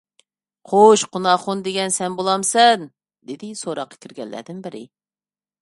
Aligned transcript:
خوش، 0.71 1.03
قۇناخۇن 1.15 1.61
دېگەن 1.67 1.93
سەن 1.97 2.17
بولامسەن؟_ 2.21 2.87
دېدى 3.33 3.53
سوراققا 3.63 4.03
كىرگەنلەردىن 4.07 4.65
بىرى. 4.69 4.87